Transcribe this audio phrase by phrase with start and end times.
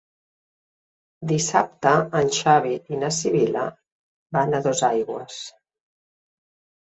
[1.31, 3.65] Dissabte en Xavi i na Sibil·la
[4.37, 5.37] van a Dosaigües.